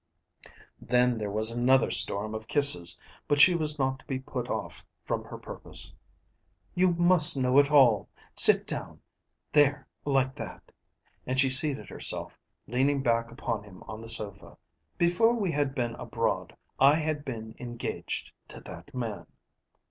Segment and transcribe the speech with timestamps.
[0.81, 4.83] Then there was another storm of kisses, but she was not to be put off
[5.03, 5.93] from her purpose.
[6.73, 8.09] "You must know it all.
[8.33, 9.01] Sit down;
[9.51, 10.71] there, like that."
[11.27, 14.57] And she seated herself, leaning back upon him on the sofa.
[14.97, 19.27] "Before we had been abroad I had been engaged to that man."